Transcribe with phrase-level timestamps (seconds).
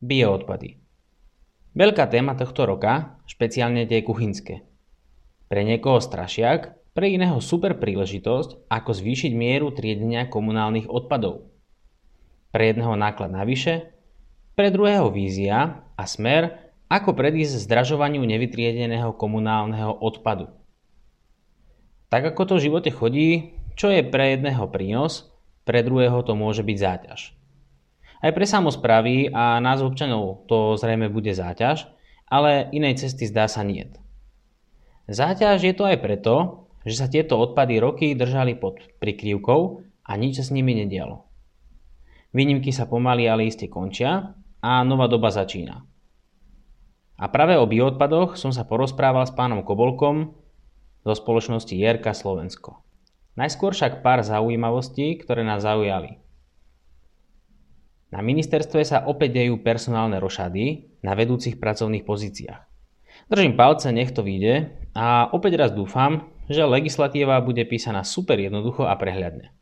[0.00, 0.80] Bioodpady.
[1.76, 4.64] Veľká téma tohto roka, špeciálne tie kuchynské.
[5.52, 11.52] Pre niekoho strašiak, pre iného super príležitosť, ako zvýšiť mieru triedenia komunálnych odpadov.
[12.48, 13.92] Pre jedného náklad navyše,
[14.56, 20.48] pre druhého vízia a smer, ako predísť zdražovaniu nevytriedeného komunálneho odpadu.
[22.08, 25.28] Tak ako to v živote chodí, čo je pre jedného prínos,
[25.68, 27.36] pre druhého to môže byť záťaž.
[28.20, 31.88] Aj pre samozprávy a nás občanov to zrejme bude záťaž,
[32.28, 33.96] ale inej cesty zdá sa niet.
[35.10, 36.34] Záťaž je to aj preto,
[36.84, 41.26] že sa tieto odpady roky držali pod prikryvkou a nič sa s nimi nedialo.
[42.30, 45.82] Výnimky sa pomaly ale iste končia a nová doba začína.
[47.20, 50.36] A práve o bioodpadoch som sa porozprával s pánom Kobolkom
[51.02, 52.80] zo spoločnosti Jerka Slovensko.
[53.34, 56.19] Najskôr však pár zaujímavostí, ktoré nás zaujali.
[58.10, 62.62] Na ministerstve sa opäť dejú personálne rošady na vedúcich pracovných pozíciách.
[63.30, 68.82] Držím palce, nech to vyjde a opäť raz dúfam, že legislatíva bude písaná super jednoducho
[68.82, 69.54] a prehľadne.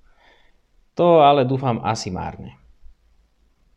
[0.96, 2.56] To ale dúfam asi márne.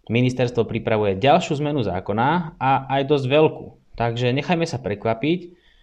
[0.07, 3.65] Ministerstvo pripravuje ďalšiu zmenu zákona a aj dosť veľkú,
[3.99, 5.39] takže nechajme sa prekvapiť.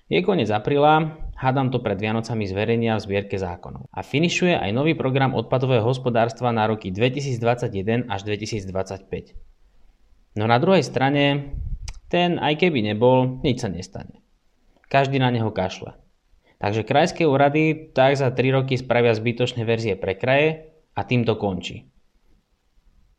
[0.09, 3.87] Je koniec apríla hádam to pred Vianocami zverejnia v zbierke zákonov.
[3.95, 9.39] A finišuje aj nový program odpadového hospodárstva na roky 2021 až 2025.
[10.35, 11.55] No na druhej strane,
[12.11, 14.19] ten aj keby nebol, nič sa nestane.
[14.91, 15.95] Každý na neho kašle.
[16.59, 21.39] Takže krajské úrady tak za 3 roky spravia zbytočné verzie pre kraje a tým to
[21.39, 21.87] končí.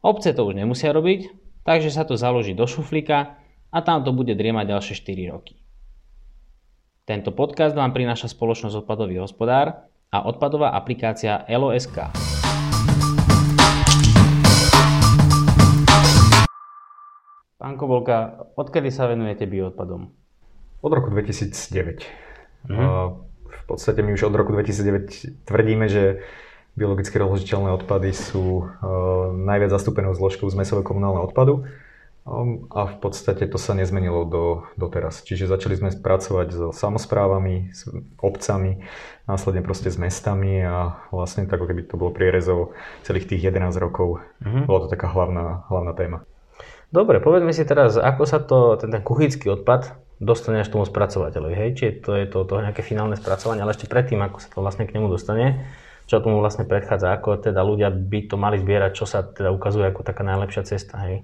[0.04, 1.32] Obce to už nemusia robiť,
[1.64, 3.40] takže sa to založí do šuflíka
[3.72, 5.56] a tam to bude driemať ďalšie 4 roky.
[7.10, 12.06] Tento podcast vám prináša spoločnosť Odpadový hospodár a odpadová aplikácia LOSK.
[17.58, 20.06] Pán Kobolka, odkedy sa venujete bioodpadom?
[20.86, 22.06] Od roku 2009.
[22.70, 22.86] Mhm.
[23.58, 26.22] V podstate my už od roku 2009 tvrdíme, že
[26.78, 28.70] biologicky rozložiteľné odpady sú
[29.50, 31.66] najviac zastúpenou zložkou zmesového komunálneho odpadu
[32.28, 34.46] a v podstate to sa nezmenilo do,
[34.78, 35.26] doteraz.
[35.26, 37.90] Čiže začali sme pracovať so samozprávami, s
[38.22, 38.86] obcami,
[39.26, 44.22] následne proste s mestami a vlastne tak, keby to bolo prierezov celých tých 11 rokov.
[44.46, 44.64] Mm-hmm.
[44.70, 46.18] Bola to taká hlavná, hlavná téma.
[46.90, 51.56] Dobre, povedzme si teraz, ako sa to, ten, ten kuchycký odpad dostane až tomu spracovateľovi,
[51.56, 51.70] hej?
[51.78, 54.84] Čiže to je to, to nejaké finálne spracovanie, ale ešte predtým, ako sa to vlastne
[54.90, 55.70] k nemu dostane,
[56.10, 59.88] čo tomu vlastne predchádza, ako teda ľudia by to mali zbierať, čo sa teda ukazuje
[59.88, 61.24] ako taká najlepšia cesta, hej?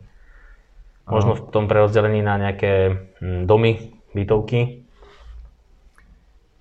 [1.05, 4.89] Možno v tom prerozdelení na nejaké hm, domy, bytovky?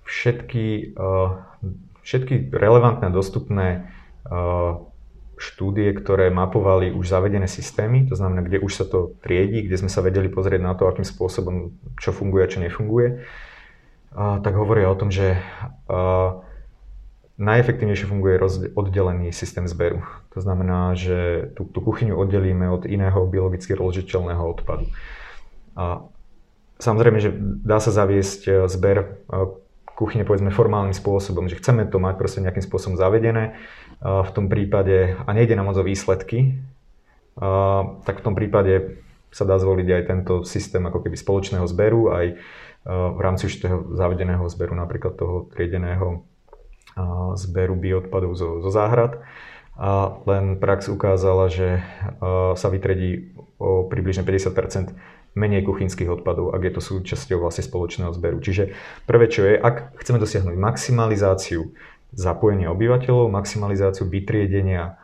[0.05, 1.29] Všetky, eh,
[2.05, 3.89] všetky relevantné dostupné
[4.29, 4.73] eh,
[5.35, 9.91] štúdie, ktoré mapovali už zavedené systémy, to znamená, kde už sa to triedi, kde sme
[9.91, 14.93] sa vedeli pozrieť na to, akým spôsobom čo funguje a čo nefunguje, eh, tak hovoria
[14.93, 15.41] o tom, že
[17.35, 18.39] Najefektívnejšie funguje
[18.79, 19.99] oddelený systém zberu.
[20.31, 24.87] To znamená, že tú, tú kuchyňu oddelíme od iného biologicky rozložiteľného odpadu.
[25.75, 26.07] A
[26.79, 29.05] samozrejme, že dá sa zaviesť e, zber e,
[29.99, 33.51] kuchyne povedzme formálnym spôsobom, že chceme to mať proste nejakým spôsobom zavedené.
[33.51, 33.53] E,
[33.99, 36.55] v tom prípade, a nejde nám moc o výsledky,
[38.07, 42.39] tak v tom prípade sa dá zvoliť aj tento systém ako keby spoločného zberu, aj
[42.87, 46.23] v rámci už toho zavedeného zberu, napríklad toho triedeného
[47.35, 49.19] zberu bioodpadov zo, zo záhrad.
[49.75, 51.83] A len prax ukázala, že
[52.55, 54.95] sa vytredí o približne 50%
[55.35, 58.39] menej kuchynských odpadov, ak je to súčasťou vlastne spoločného zberu.
[58.39, 58.71] Čiže
[59.03, 61.75] prvé, čo je, ak chceme dosiahnuť maximalizáciu
[62.15, 64.95] zapojenia obyvateľov, maximalizáciu vytriedenia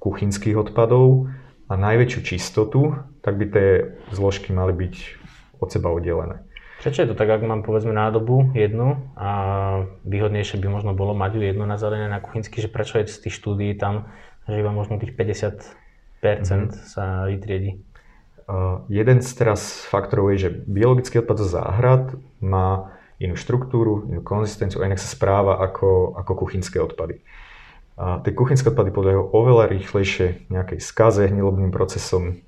[0.00, 1.28] kuchynských odpadov
[1.68, 3.68] a najväčšiu čistotu, tak by tie
[4.16, 4.94] zložky mali byť
[5.60, 6.47] od seba oddelené.
[6.78, 9.30] Prečo je to tak, ak mám povedzme nádobu jednu a
[10.06, 13.26] výhodnejšie by možno bolo mať ju jednu na zelené na kuchynsky, že prečo je z
[13.26, 14.06] tých štúdií tam,
[14.46, 15.58] že iba možno tých 50%
[16.22, 16.70] mm-hmm.
[16.86, 17.82] sa vytriedi?
[18.46, 24.22] Uh, jeden z teraz faktorov je, že biologický odpad zo záhrad má inú štruktúru, inú
[24.22, 27.26] konzistenciu a inak sa správa ako, ako kuchynské odpady.
[27.98, 32.38] A tie kuchynské odpady podľajú oveľa rýchlejšie nejakej skaze, hnilobným procesom.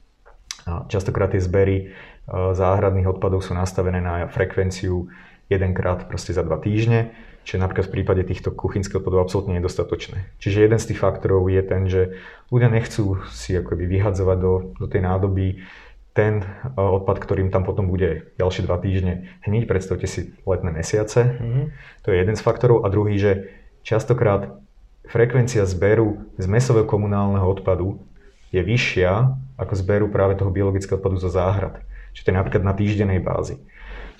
[0.62, 1.90] A častokrát tie zbery
[2.28, 5.08] záhradných odpadov sú nastavené na frekvenciu
[5.48, 10.38] jedenkrát proste za dva týždne, čo je napríklad v prípade týchto kuchynských odpadov absolútne nedostatočné.
[10.38, 12.14] Čiže jeden z tých faktorov je ten, že
[12.54, 15.64] ľudia nechcú si akoby vyhadzovať do, do tej nádoby
[16.10, 16.42] ten
[16.74, 19.62] odpad, ktorým tam potom bude ďalšie dva týždne hniť.
[19.66, 21.38] Predstavte si letné mesiace.
[21.38, 21.64] Mm-hmm.
[22.02, 22.82] To je jeden z faktorov.
[22.82, 23.50] A druhý, že
[23.86, 24.58] častokrát
[25.06, 28.02] frekvencia zberu z mesového komunálneho odpadu
[28.50, 31.78] je vyššia ako zberu práve toho biologického odpadu zo záhrad.
[32.12, 33.60] Čiže to je napríklad na týždenej bázi.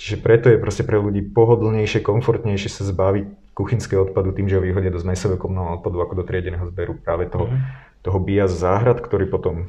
[0.00, 4.64] Čiže preto je proste pre ľudí pohodlnejšie, komfortnejšie sa zbaviť kuchynského odpadu tým, že ho
[4.64, 7.60] vyhodia do zmesového komunálneho odpadu ako do triedeného zberu práve toho, mm.
[8.00, 9.69] toho bia z záhrad, ktorý potom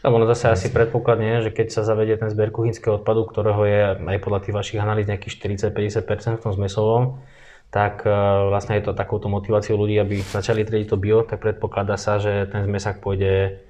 [0.00, 3.80] No, ono zase asi predpokladne, že keď sa zavedie ten zber kuchynského odpadu, ktorého je
[3.98, 7.02] aj podľa tých vašich analýz nejakých 40-50% v tom zmesovom,
[7.72, 8.10] tak e,
[8.52, 12.48] vlastne je to takouto motiváciou ľudí, aby začali triediť to bio, tak predpokladá sa, že
[12.50, 13.64] ten zmesák pôjde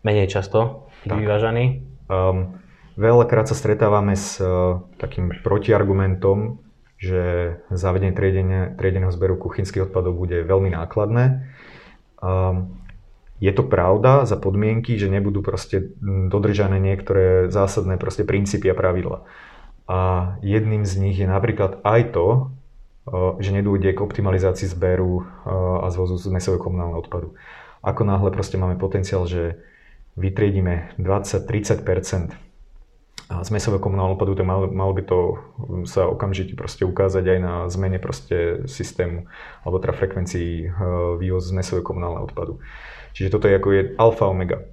[0.00, 1.84] menej často vyvážaný.
[2.08, 2.60] Um,
[2.98, 6.58] Veľakrát sa stretávame s uh, takým protiargumentom,
[7.00, 8.12] že zavedenie
[8.76, 11.48] triedeného zberu kuchynských odpadov bude veľmi nákladné.
[12.20, 12.76] Um,
[13.40, 19.24] je to pravda za podmienky, že nebudú proste dodržané niektoré zásadné proste princípy a pravidla.
[19.88, 19.98] A
[20.44, 22.26] jedným z nich je napríklad aj to,
[23.08, 25.24] uh, že nedôjde k optimalizácii zberu uh,
[25.80, 27.32] a zvozu z mesového komunálneho odpadu.
[27.80, 29.56] Ako náhle proste máme potenciál, že
[30.20, 32.49] vytriedíme 20-30
[33.30, 35.18] z mesového komunálneho odpadu, tak malo, malo by to
[35.62, 39.30] um, sa okamžite proste ukázať aj na zmene proste systému
[39.62, 40.72] alebo teda frekvencií uh,
[41.14, 42.58] vývozu z mesového komunálneho odpadu.
[43.14, 44.66] Čiže toto je ako je alfa omega.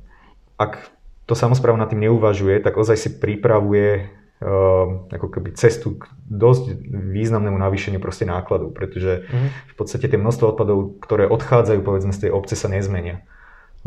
[0.57, 0.89] Ak
[1.30, 4.09] to samozpráva nad tým neuvažuje, tak ozaj si pripravuje
[4.42, 9.50] uh, ako keby cestu k dosť významnému navýšeniu proste nákladov, pretože mm-hmm.
[9.69, 13.21] v podstate tie množstvo odpadov, ktoré odchádzajú povedzme z tej obce sa nezmenia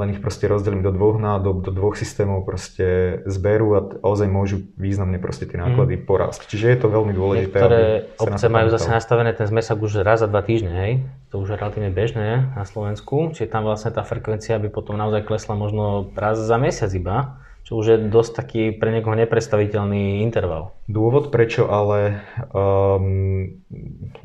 [0.01, 4.65] len ich proste rozdelím do dvoch nádob, do dvoch systémov proste zberu a ozaj môžu
[4.81, 6.05] významne proste tie náklady mm.
[6.09, 6.49] porásť.
[6.49, 7.61] Čiže je to veľmi dôležité.
[7.61, 7.83] Niektoré
[8.17, 10.93] obce majú zase nastavené ten zmesak už raz za dva týždne, hej?
[11.31, 15.29] To už je relatívne bežné na Slovensku, čiže tam vlastne tá frekvencia by potom naozaj
[15.29, 20.75] klesla možno raz za mesiac iba, čo už je dosť taký pre niekoho nepredstaviteľný interval.
[20.91, 23.63] Dôvod, prečo ale um,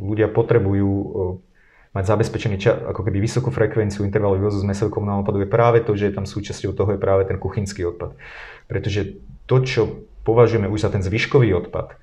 [0.01, 0.89] ľudia potrebujú
[1.95, 5.79] mať zabezpečený ča, ako keby vysokú frekvenciu intervalu vývozu z mesového komunálneho odpadu je práve
[5.79, 8.19] to, že je tam súčasťou toho je práve ten kuchynský odpad.
[8.67, 9.81] Pretože to, čo
[10.27, 11.95] považujeme už za ten zvyškový odpad,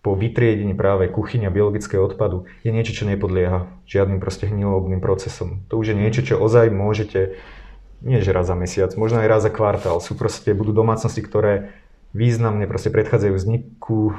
[0.00, 5.66] po vytriedení práve kuchyňa biologického odpadu je niečo, čo nepodlieha žiadnym proste hnilobným procesom.
[5.66, 7.34] To už je niečo, čo ozaj môžete,
[8.06, 9.98] nie že raz za mesiac, možno aj raz za kvartál.
[9.98, 11.74] Sú proste, budú domácnosti, ktoré
[12.14, 14.14] významne proste predchádzajú vzniku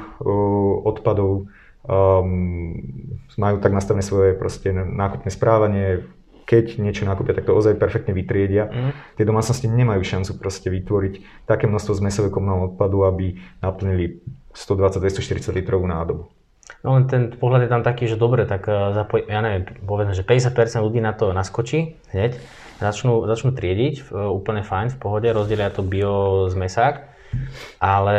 [0.83, 1.47] odpadov
[1.87, 2.75] um,
[3.39, 6.03] majú tak nastavené svoje proste nákupné správanie,
[6.47, 8.71] keď niečo nakúpia, tak to ozaj perfektne vytriedia.
[8.71, 8.91] Mm.
[9.19, 14.23] Tie domácnosti nemajú šancu proste vytvoriť také množstvo zmesového komunálneho odpadu, aby naplnili
[14.55, 16.31] 120-240 litrovú nádobu.
[16.87, 20.15] No len ten pohľad je tam taký, že dobre, tak eh, zapoj, ja neviem, povedzme,
[20.15, 22.39] že 50% ľudí na to naskočí hneď,
[22.79, 26.95] začnú, začnú triediť, úplne fajn, v pohode, rozdelia to bio z mesák,
[27.77, 28.17] ale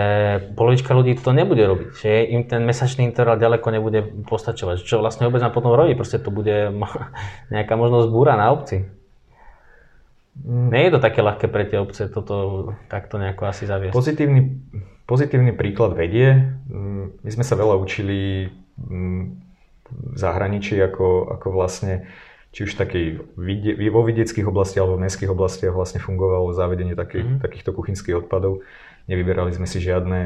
[0.54, 5.26] polovička ľudí to nebude robiť, že im ten mesačný interval ďaleko nebude postačovať, čo vlastne
[5.26, 6.72] vôbec nám potom robí, proste to bude
[7.54, 8.86] nejaká možnosť búra na obci.
[10.38, 10.70] Mm.
[10.70, 13.94] Nie je to také ľahké pre tie obce toto takto nejako asi zaviesť.
[13.96, 14.40] Pozitívny,
[15.08, 16.54] pozitívny príklad vedie.
[16.70, 19.22] Mm, my sme sa veľa učili mm,
[19.88, 22.06] v zahraničí, ako, ako vlastne
[22.48, 23.36] či už takej,
[23.92, 27.42] vo vidieckých oblastiach alebo v mestských oblastiach vlastne fungovalo zavedenie takých, mm-hmm.
[27.44, 28.64] takýchto kuchynských odpadov.
[29.08, 30.20] Nevyberali sme si žiadne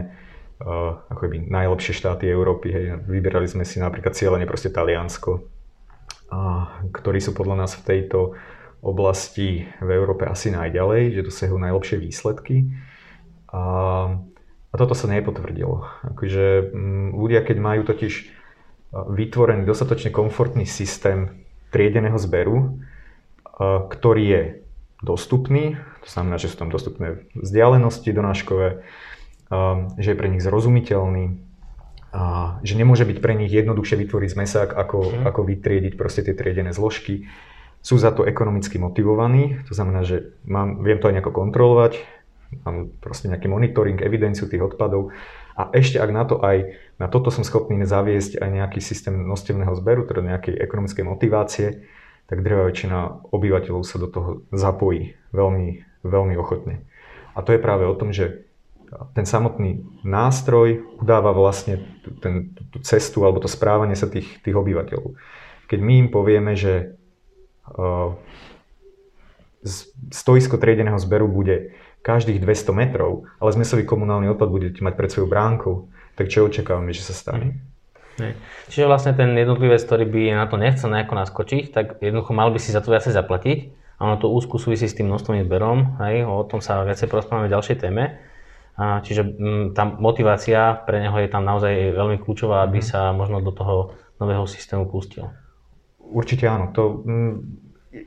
[0.61, 2.75] uh, ako by najlepšie štáty Európy.
[2.75, 2.85] Hej.
[3.07, 8.35] Vyberali sme si napríklad cieľene proste Taliansko, uh, ktorí sú podľa nás v tejto
[8.83, 12.67] oblasti v Európe asi najďalej, že dosahujú najlepšie výsledky.
[13.55, 13.63] A,
[14.69, 15.87] a toto sa nepotvrdilo.
[16.11, 18.43] Akože m, ľudia, keď majú totiž
[18.93, 22.77] vytvorený dostatočne komfortný systém triedeného zberu,
[23.63, 24.43] ktorý je
[25.01, 28.83] dostupný, to znamená, že sú tam dostupné vzdialenosti donáškové,
[29.97, 31.39] že je pre nich zrozumiteľný,
[32.13, 35.25] a že nemôže byť pre nich jednoduchšie vytvoriť zmesák, ako, mm.
[35.33, 37.25] ako vytriediť proste tie triedené zložky.
[37.81, 42.05] Sú za to ekonomicky motivovaní, to znamená, že mám, viem to aj nejako kontrolovať,
[42.69, 45.17] mám proste nejaký monitoring, evidenciu tých odpadov
[45.57, 49.73] a ešte ak na to aj, na toto som schopný zaviesť aj nejaký systém nostevného
[49.73, 51.67] zberu, teda nejakej ekonomickej motivácie,
[52.29, 56.85] tak drevá väčšina obyvateľov sa do toho zapojí veľmi, veľmi ochotne.
[57.33, 58.45] A to je práve o tom, že
[59.17, 61.81] ten samotný nástroj udáva vlastne
[62.21, 65.17] ten, tú cestu alebo to správanie sa tých, tých obyvateľov.
[65.65, 66.93] Keď my im povieme, že
[67.73, 68.13] uh,
[70.13, 71.73] stoisko triedeného zberu bude
[72.05, 75.75] každých 200 metrov, ale zmesový komunálny odpad budete mať pred svojou bránkou,
[76.19, 77.63] tak čo očakávame, že sa stane?
[78.21, 78.37] Mm.
[78.69, 82.61] Čiže vlastne ten jednotlivec, ktorý by na to nechcel nejako naskočiť, tak jednoducho mal by
[82.61, 83.59] si za to viacej zaplatiť.
[84.03, 87.47] A ono to úzku súvisí s tým množstvom zberom, hej, o tom sa viacej porozprávame
[87.47, 88.19] v ďalšej téme.
[88.75, 92.87] A čiže m, mm, tá motivácia pre neho je tam naozaj veľmi kľúčová, aby mhm.
[92.91, 95.31] sa možno do toho nového systému pustil.
[96.03, 96.75] Určite áno.
[96.75, 97.33] To, m, mm,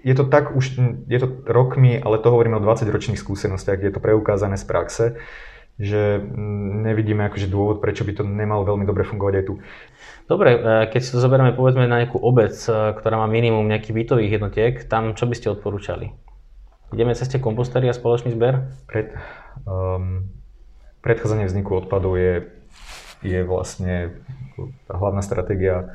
[0.03, 0.75] je to tak už,
[1.07, 5.05] je to rokmi, ale to hovoríme o 20 ročných skúsenostiach, je to preukázané z praxe,
[5.75, 6.23] že
[6.87, 9.53] nevidíme akože dôvod, prečo by to nemalo veľmi dobre fungovať aj tu.
[10.25, 13.95] Dobre, e, keď si to zoberieme povedzme na nejakú obec, e, ktorá má minimum nejakých
[13.95, 16.15] bytových jednotiek, tam čo by ste odporúčali?
[16.95, 18.71] Ideme ceste kompostery a spoločný zber?
[18.87, 19.11] Pred,
[19.67, 20.31] um,
[21.03, 22.47] predchádzanie vzniku odpadov je,
[23.19, 24.15] je vlastne
[24.87, 25.91] tá hlavná stratégia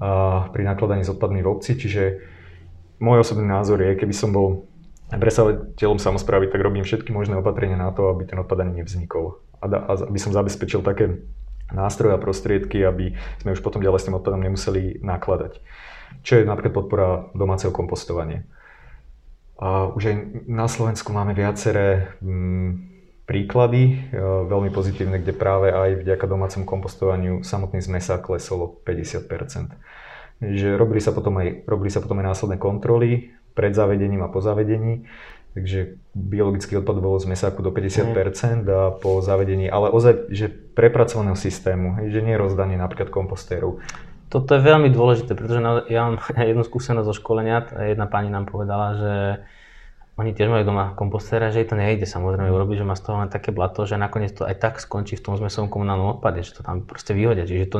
[0.00, 2.22] uh, pri nakladaní s odpadmi v obci, čiže
[3.02, 4.67] môj osobný názor je, keby som bol
[5.16, 9.40] predstaviteľom samozprávy, tak robím všetky možné opatrenia na to, aby ten odpad ani nevznikol.
[9.58, 11.24] A, da, a aby som zabezpečil také
[11.72, 15.60] nástroje a prostriedky, aby sme už potom ďalej s tým odpadom nemuseli nakladať.
[16.24, 18.44] Čo je napríklad podpora domáceho kompostovania.
[19.58, 22.70] A už aj na Slovensku máme viaceré mm,
[23.26, 29.74] príklady, e, veľmi pozitívne, kde práve aj vďaka domácemu kompostovaniu samotný zmesa klesol 50%.
[30.38, 34.38] Že robili sa potom aj, robili sa potom aj následné kontroly pred zavedením a po
[34.38, 35.02] zavedení
[35.58, 41.34] Takže biologický odpad bol z mesáku do 50% a po zavedení, ale ozaj, že prepracovaného
[41.34, 43.82] systému, že nie rozdanie napríklad kompostérov.
[44.30, 45.58] Toto je veľmi dôležité, pretože
[45.90, 46.22] ja mám
[46.52, 49.14] jednu skúsenosť zo školenia, jedna pani nám povedala, že
[50.14, 53.22] oni tiež majú doma kompostéra, že jej to nejde samozrejme urobiť, že má z toho
[53.22, 56.58] len také blato, že nakoniec to aj tak skončí v tom zmesovom komunálnom odpade, že
[56.58, 57.46] to tam proste vyhodia.
[57.46, 57.78] Čiže to,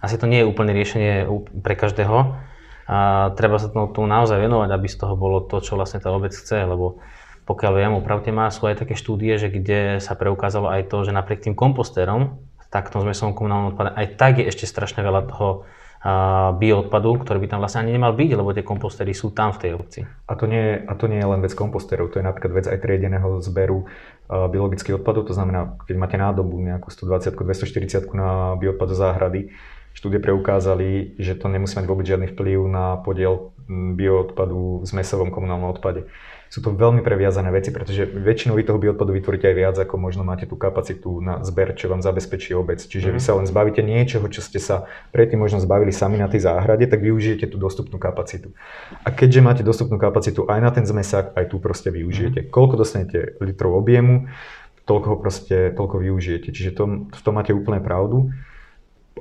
[0.00, 1.28] asi to nie je úplne riešenie
[1.60, 2.36] pre každého,
[2.84, 6.36] a treba sa tomu naozaj venovať, aby z toho bolo to, čo vlastne tá obec
[6.36, 7.00] chce, lebo
[7.44, 11.12] pokiaľ viem, opravte má, sú aj také štúdie, že kde sa preukázalo aj to, že
[11.12, 12.40] napriek tým kompostérom,
[12.72, 15.68] tak tom zmesovom komunálnom odpade, aj tak je ešte strašne veľa toho
[16.60, 19.70] bioodpadu, ktorý by tam vlastne ani nemal byť, lebo tie kompostery sú tam v tej
[19.72, 20.00] obci.
[20.28, 22.76] A to nie, a to nie je len vec komposterov, to je napríklad vec aj
[22.84, 28.88] triedeného zberu uh, biologických odpadov, to znamená, keď máte nádobu nejakú 120 240 na bioodpad
[28.92, 29.56] zo záhrady,
[29.94, 35.72] štúdie preukázali, že to nemusí mať vôbec žiadny vplyv na podiel bioodpadu v zmesovom komunálnom
[35.72, 36.10] odpade
[36.54, 40.22] sú to veľmi previazané veci, pretože väčšinou vy toho bioodpadu vytvoríte aj viac, ako možno
[40.22, 42.78] máte tú kapacitu na zber, čo vám zabezpečí obec.
[42.78, 43.14] Čiže mm.
[43.18, 43.26] vy mhm.
[43.26, 47.02] sa len zbavíte niečoho, čo ste sa predtým možno zbavili sami na tej záhrade, tak
[47.02, 48.54] využijete tú dostupnú kapacitu.
[49.02, 52.46] A keďže máte dostupnú kapacitu aj na ten zmesák, aj tu proste využijete.
[52.46, 52.48] Mm.
[52.54, 54.30] Koľko dostanete litrov objemu,
[54.86, 56.54] toľko ho proste, toľko využijete.
[56.54, 58.30] Čiže to, v tom máte úplne pravdu.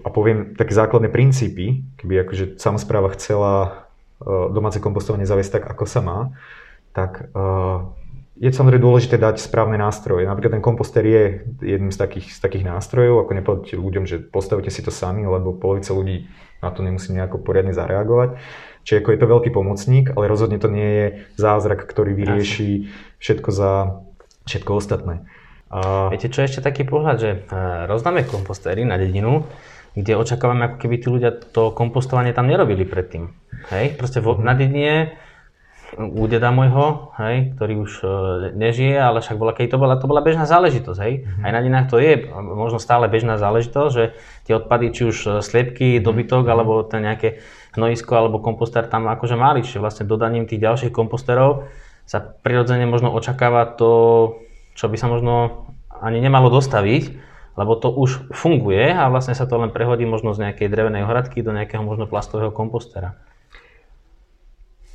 [0.02, 3.86] A poviem také základné princípy, keby akože samozpráva chcela
[4.18, 6.20] eh, domáce kompostovanie zaviesť tak, ako sa má,
[6.94, 7.90] tak uh,
[8.38, 10.30] je samozrejme dôležité dať správne nástroje.
[10.30, 14.70] Napríklad ten komposter je jedným z takých, z takých nástrojov, ako nepovedete ľuďom, že postavte
[14.70, 16.30] si to sami, lebo polovica ľudí
[16.62, 18.38] na to nemusí nejako poriadne zareagovať.
[18.86, 23.50] Čiže ako je to veľký pomocník, ale rozhodne to nie je zázrak, ktorý vyrieši všetko
[23.50, 23.72] za
[24.44, 25.24] všetko ostatné.
[25.74, 26.12] A...
[26.14, 27.38] Viete, čo je ešte taký pohľad, že e,
[27.88, 29.48] rozdáme kompostery na dedinu,
[29.94, 33.30] kde očakávame, ako keby tí ľudia to kompostovanie tam nerobili predtým.
[33.70, 33.94] Hej?
[33.98, 34.46] Proste vo, mm-hmm.
[34.46, 34.94] na dedine
[35.94, 38.10] u deda môjho, hej, ktorý už uh,
[38.58, 41.14] nežije, ale však bola, keď to bola, to bola bežná záležitosť, hej.
[41.22, 41.44] Mm-hmm.
[41.46, 44.18] Aj na dinách to je možno stále bežná záležitosť, že
[44.50, 46.04] tie odpady, či už e, sliepky, mhm.
[46.04, 46.54] dobytok, mm-hmm.
[46.58, 47.46] alebo ten nejaké
[47.78, 51.70] hnojisko alebo komposter tam akože mali, čiže vlastne dodaním tých ďalších komposterov
[52.06, 53.92] sa prirodzene možno očakáva to,
[54.78, 55.66] čo by sa možno
[56.04, 60.50] ani nemalo dostaviť, lebo to už funguje a vlastne sa to len prehodí možno z
[60.50, 63.18] nejakej drevenej hradky do nejakého možno plastového kompostera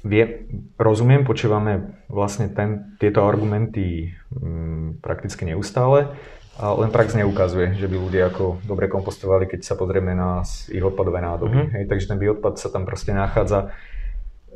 [0.06, 0.46] vie,
[0.78, 6.14] rozumiem, počúvame vlastne ten, tieto argumenty m, mm, prakticky neustále,
[6.58, 10.82] a len prax neukazuje, že by ľudia ako dobre kompostovali, keď sa pozrieme na ich
[10.82, 11.54] odpadové nádoby.
[11.54, 11.74] Mm-hmm.
[11.78, 13.70] Hej, takže ten bioodpad sa tam proste nachádza.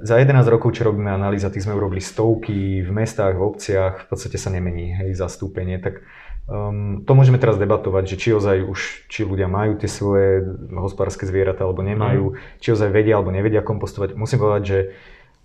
[0.03, 4.07] Za 11 rokov, čo robíme analýza, tých sme urobili stovky v mestách, v obciach, v
[4.11, 5.79] podstate sa nemení hej, zastúpenie.
[5.79, 6.03] Tak
[6.49, 8.81] um, to môžeme teraz debatovať, že či ozaj už,
[9.11, 12.37] či ľudia majú tie svoje hospodárske zvieratá alebo nemajú, mm.
[12.63, 14.15] či ozaj vedia alebo nevedia kompostovať.
[14.15, 14.79] Musím povedať, že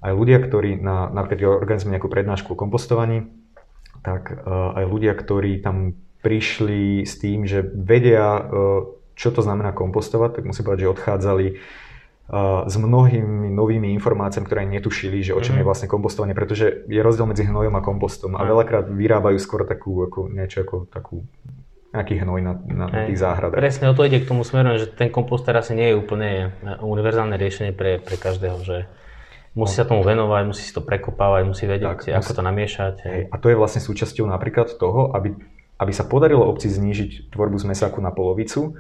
[0.01, 3.30] aj ľudia, ktorí na, napríklad organizujú nejakú prednášku o kompostovaní,
[4.06, 8.86] tak uh, aj ľudia, ktorí tam prišli s tým, že vedia, uh,
[9.18, 11.48] čo to znamená kompostovať, tak musím povedať, že odchádzali
[12.67, 15.69] s mnohými novými informáciami, ktoré netušili, že o čom je mhm.
[15.69, 18.48] vlastne kompostovanie, pretože je rozdiel medzi hnojom a kompostom a mhm.
[18.51, 21.24] veľakrát vyrábajú skôr takú, ako, niečo ako takú
[21.96, 23.57] nejaký hnoj na, na Hej, tých záhradách.
[23.57, 26.51] Presne o to ide k tomu smeru, že ten komposter asi nie je úplne
[26.84, 28.77] univerzálne riešenie pre, pre každého, že
[29.57, 32.38] Musí sa tomu venovať, musí si to prekopávať, musí vedieť, tak, ako musí...
[32.38, 32.96] to namiešať.
[33.10, 33.19] Hej.
[33.34, 35.34] A to je vlastne súčasťou napríklad toho, aby,
[35.81, 38.77] aby sa podarilo obci znížiť tvorbu z mesáku na polovicu,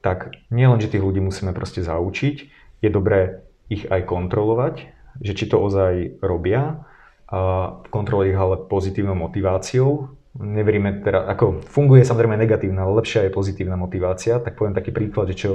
[0.00, 4.74] tak nie len, že tých ľudí musíme proste zaučiť, je dobré ich aj kontrolovať,
[5.20, 6.84] že či to ozaj robia,
[7.28, 10.16] a kontrolovať ich ale pozitívnou motiváciou.
[10.38, 14.40] Neveríme teda, ako funguje samozrejme negatívna, ale lepšia je pozitívna motivácia.
[14.40, 15.50] Tak poviem taký príklad, že čo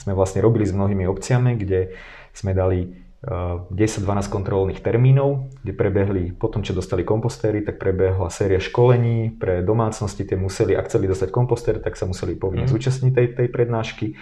[0.00, 1.92] sme vlastne robili s mnohými obciami, kde
[2.32, 9.34] sme dali 10-12 kontrolných termínov, kde prebehli, potom čo dostali kompostéry, tak prebehla séria školení
[9.34, 12.70] pre domácnosti, tie museli, ak chceli dostať kompostér, tak sa museli povinne mm.
[12.70, 14.14] zúčastniť tej, tej prednášky.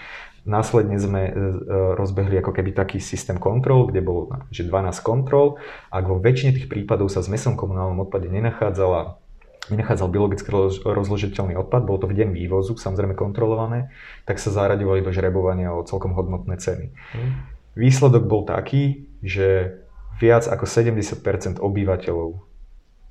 [0.49, 1.33] Následne sme e,
[1.93, 5.61] rozbehli ako keby taký systém kontrol, kde bolo že 12 kontrol.
[5.93, 9.21] Ak vo väčšine tých prípadov sa v zmesom komunálnom odpade nenachádzala
[9.67, 10.47] nenachádzal biologicky
[10.87, 13.91] rozložiteľný odpad, bolo to v deň vývozu, samozrejme kontrolované,
[14.23, 16.95] tak sa zaraďovali do žrebovania o celkom hodnotné ceny.
[16.95, 17.56] Mm.
[17.77, 19.79] Výsledok bol taký, že
[20.17, 22.41] viac ako 70% obyvateľov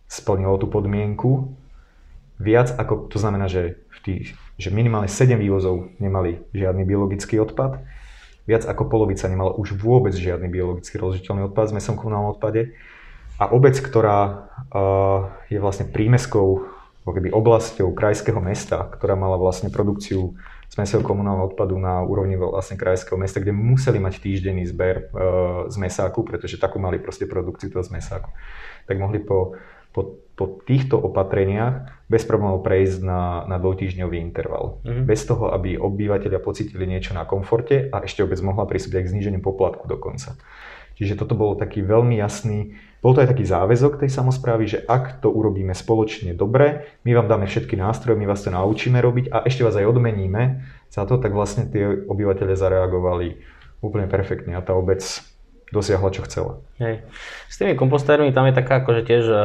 [0.10, 1.54] splnilo tú podmienku.
[2.42, 4.24] Viac ako, to znamená, že, v tých,
[4.58, 7.86] že minimálne 7 vývozov nemali žiadny biologický odpad.
[8.46, 12.74] Viac ako polovica nemala už vôbec žiadny biologicky rozložiteľný odpad v mesom komunálnom odpade.
[13.38, 16.74] A obec, ktorá uh, je vlastne prímeskou
[17.06, 20.34] oblasťou krajského mesta, ktorá mala vlastne produkciu
[20.75, 25.03] smeseho komunálneho odpadu na úrovni vlastne krajského mesta, kde museli mať týždenný zber e,
[25.72, 28.27] z mesáku, pretože takú mali proste produkciu toho z mesáku.
[28.84, 29.55] Tak mohli po,
[29.96, 34.84] po, po týchto opatreniach bez problémov prejsť na, na dvojtýždňový interval.
[34.84, 35.05] Mm-hmm.
[35.08, 39.12] Bez toho, aby obyvateľia pocitili niečo na komforte a ešte obec mohla prísť aj k
[39.15, 40.36] zníženiu poplatku dokonca.
[40.96, 42.75] Čiže toto bol taký veľmi jasný
[43.06, 47.30] bol to aj taký záväzok tej samozprávy, že ak to urobíme spoločne dobre, my vám
[47.30, 51.22] dáme všetky nástroje, my vás to naučíme robiť a ešte vás aj odmeníme za to,
[51.22, 53.38] tak vlastne tie obyvateľe zareagovali
[53.86, 55.06] úplne perfektne a tá obec
[55.70, 56.66] dosiahla, čo chcela.
[56.82, 57.06] Hej.
[57.46, 59.38] S tými kompostérmi tam je taká akože tiež e,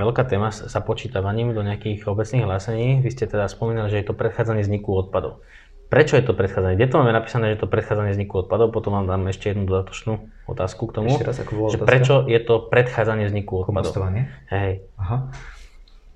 [0.00, 3.04] veľká téma sa počítavaním do nejakých obecných hlásení.
[3.04, 5.44] Vy ste teda spomínali, že je to predchádzanie vzniku odpadov.
[5.92, 6.80] Prečo je to predchádzanie?
[6.80, 8.72] Kde to máme napísané, že to predchádzanie vzniku odpadov?
[8.72, 11.12] Potom vám dám ešte jednu dodatočnú otázku k tomu.
[11.12, 13.92] Ešte raz, ako že prečo je to predchádzanie vzniku odpadov?
[13.92, 14.32] Kompostovanie?
[14.48, 14.88] Hej.
[14.96, 15.28] Aha.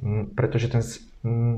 [0.00, 0.80] Mm, pretože ten,
[1.28, 1.56] mm,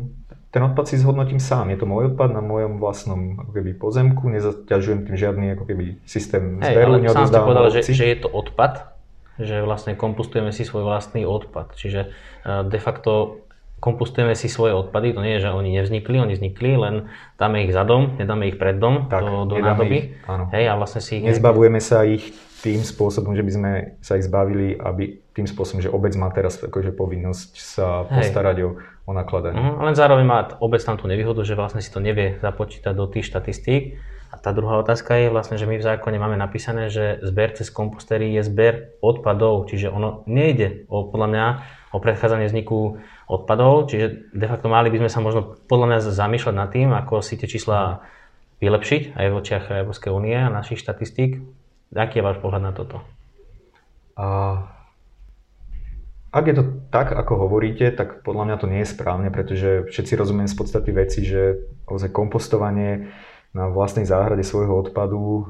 [0.50, 1.70] ten odpad si zhodnotím sám.
[1.70, 6.02] Je to môj odpad na mojom vlastnom ako keby, pozemku, nezaťažujem tým žiadny ako keby,
[6.02, 8.98] systém zberu, Hej, ale sám ste povedal, že, že je to odpad,
[9.38, 11.78] že vlastne kompostujeme si svoj vlastný odpad.
[11.78, 13.46] Čiže eh, de facto
[13.78, 16.94] kompostujeme si svoje odpady, to nie je, že oni nevznikli, oni vznikli, len
[17.38, 19.96] dáme ich za dom, nedáme ich pred dom, tak, do, do nádoby.
[19.96, 20.50] Ich, áno.
[20.50, 21.24] Hej, a vlastne si ich...
[21.26, 25.94] Nezbavujeme sa ich tým spôsobom, že by sme sa ich zbavili, aby tým spôsobom, že
[25.94, 28.70] obec má teraz akože povinnosť sa postarať o,
[29.06, 29.62] o nakladanie.
[29.62, 33.06] Uh-huh, len zároveň má obec tam tú nevýhodu, že vlastne si to nevie započítať do
[33.06, 34.02] tých štatistík.
[34.28, 37.72] A tá druhá otázka je vlastne, že my v zákone máme napísané, že zber cez
[37.72, 41.46] kompostery je zber odpadov, čiže ono nejde o, podľa mňa
[41.92, 46.54] o predchádzanie vzniku odpadov, čiže de facto mali by sme sa možno podľa mňa zamýšľať
[46.54, 48.04] nad tým, ako si tie čísla
[48.58, 51.40] vylepšiť aj v očiach Európskej únie a našich štatistík.
[51.94, 53.00] Aký je váš pohľad na toto?
[54.18, 54.26] A
[56.28, 60.12] ak je to tak, ako hovoríte, tak podľa mňa to nie je správne, pretože všetci
[60.12, 61.64] rozumieme z podstaty veci, že
[62.12, 63.08] kompostovanie
[63.56, 65.44] na vlastnej záhrade svojho odpadu eh,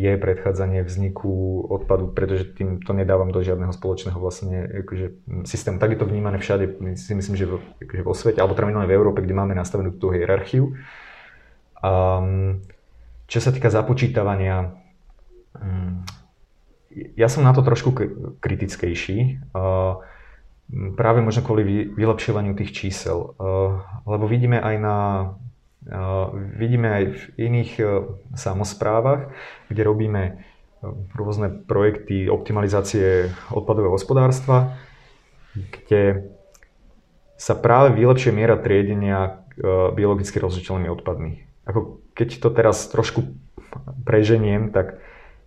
[0.00, 5.06] je predchádzanie vzniku odpadu, pretože tým to nedávam do žiadneho spoločného vlastne akože,
[5.44, 5.76] systému.
[5.76, 8.96] Tak je to vnímané všade, si myslím, že vo, akože vo svete, alebo teda v
[8.96, 10.72] Európe, kde máme nastavenú tú hierarchiu.
[11.84, 12.64] Um,
[13.28, 14.72] čo sa týka započítavania,
[15.52, 16.00] um,
[17.12, 17.92] ja som na to trošku
[18.40, 19.52] kritickejší.
[19.52, 20.00] Uh,
[20.96, 23.36] práve možno kvôli vylepšovaniu tých čísel.
[23.36, 24.96] Uh, lebo vidíme aj na
[26.56, 27.72] Vidíme aj v iných
[28.32, 29.28] samozprávach,
[29.68, 30.22] kde robíme
[31.12, 34.76] rôzne projekty optimalizácie odpadového hospodárstva,
[35.52, 36.32] kde
[37.36, 39.44] sa práve vylepšuje miera triedenia
[39.92, 41.32] biologicky rozličiteľnými odpadmi.
[41.68, 43.24] Ako keď to teraz trošku
[44.04, 45.00] preženiem, tak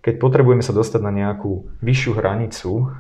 [0.06, 2.94] keď potrebujeme sa dostať na nejakú vyššiu hranicu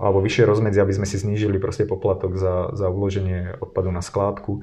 [0.00, 4.62] alebo vyššie rozmedzie, aby sme si znížili proste poplatok za, za uloženie odpadu na skládku,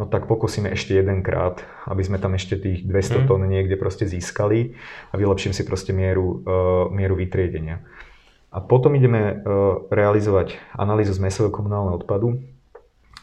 [0.00, 3.24] no tak pokosíme ešte jedenkrát, aby sme tam ešte tých 200 mm.
[3.28, 4.72] tón niekde proste získali
[5.12, 7.84] a vylepším si proste mieru, uh, mieru vytriedenia.
[8.48, 12.40] A potom ideme uh, realizovať analýzu z mesového komunálneho odpadu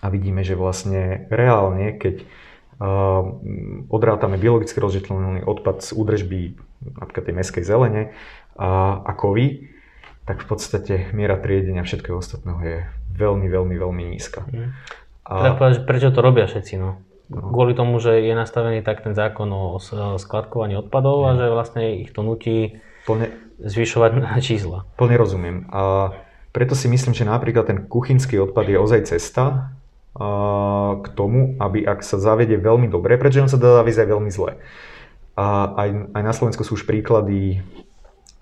[0.06, 3.26] a vidíme, že vlastne reálne, keď uh,
[3.90, 6.42] odrátame biologicky rozžiteľný odpad z údržby
[7.02, 8.14] napríklad tej meskej zelene
[8.54, 9.74] a, a kovy,
[10.30, 12.78] tak v podstate miera triedenia všetkého ostatného je
[13.18, 14.46] veľmi, veľmi, veľmi nízka.
[14.46, 14.78] Mm.
[15.28, 15.44] A...
[15.44, 17.04] Treba povedať, prečo to robia všetci, no.
[17.28, 17.52] no.
[17.52, 19.78] Kvôli tomu, že je nastavený tak ten zákon o
[20.16, 23.36] skladkovaní odpadov a že vlastne ich to nutí Plne...
[23.60, 24.88] zvyšovať na čísla.
[24.96, 25.68] Plne rozumiem.
[25.76, 26.16] A
[26.56, 29.76] preto si myslím, že napríklad ten kuchynský odpad je ozaj cesta
[30.98, 34.32] k tomu, aby ak sa zavedie veľmi dobre, pretože on sa dá zaviesť aj veľmi
[34.34, 34.58] zle.
[35.38, 35.46] A
[35.78, 37.62] aj, aj na Slovensku sú už príklady,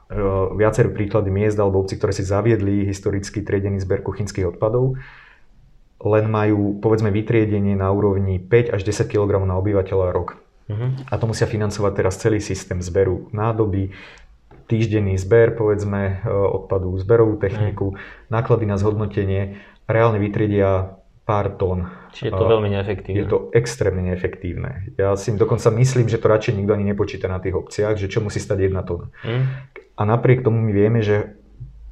[0.08, 0.22] e,
[0.56, 4.96] viaceré príklady miest alebo obcí, ktoré si zaviedli historicky triedený zber kuchynských odpadov
[6.04, 10.40] len majú povedzme vytriedenie na úrovni 5 až 10 kg na obyvateľa rok.
[10.66, 10.92] Uh-huh.
[11.08, 13.94] A to musia financovať teraz celý systém zberu nádoby,
[14.66, 17.94] týždenný zber, povedzme, odpadu, zberovú techniku,
[18.34, 21.90] náklady na zhodnotenie, reálne vytriedia pár tón.
[22.14, 23.18] Čiže je to veľmi neefektívne.
[23.18, 24.94] Je to extrémne neefektívne.
[24.98, 28.22] Ja si dokonca myslím, že to radšej nikto ani nepočíta na tých obciach, že čo
[28.26, 29.14] musí stať jedna tóna.
[29.22, 29.46] Mm.
[29.96, 31.38] A napriek tomu my vieme, že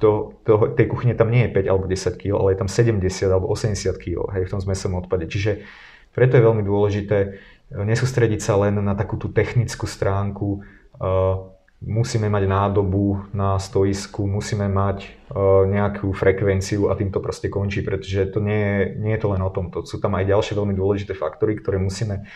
[0.04, 3.32] to, to, tej kuchyne tam nie je 5 alebo 10 kg, ale je tam 70
[3.32, 5.24] alebo 80 kg hej, v tom zmesovom odpade.
[5.24, 5.64] Čiže
[6.12, 10.60] preto je veľmi dôležité eh, nesústrediť sa len na takú tú technickú stránku,
[11.00, 11.48] uh,
[11.80, 17.80] musíme mať nádobu na stoisku, musíme mať uh, nejakú frekvenciu a tým to proste končí,
[17.80, 19.72] pretože to nie je, nie je to len o tom.
[19.72, 22.28] To sú tam aj ďalšie veľmi dôležité faktory, ktoré musíme,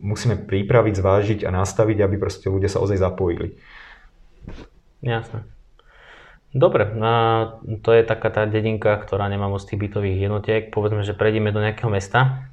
[0.00, 3.60] musíme pripraviť, zvážiť a nastaviť, aby proste ľudia sa ozaj zapojili.
[5.04, 5.57] Jasné.
[6.48, 7.12] Dobre, a
[7.84, 10.62] to je taká tá dedinka, ktorá nemá moc tých bytových jednotiek.
[10.72, 12.48] Povedzme, že prejdeme do nejakého mesta,